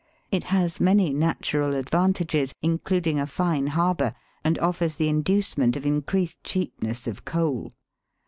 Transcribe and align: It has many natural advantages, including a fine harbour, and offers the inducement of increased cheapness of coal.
It 0.31 0.45
has 0.45 0.79
many 0.79 1.13
natural 1.13 1.75
advantages, 1.75 2.53
including 2.63 3.19
a 3.19 3.27
fine 3.27 3.67
harbour, 3.67 4.15
and 4.43 4.57
offers 4.57 4.95
the 4.95 5.09
inducement 5.09 5.75
of 5.75 5.85
increased 5.85 6.43
cheapness 6.43 7.05
of 7.05 7.23
coal. 7.23 7.73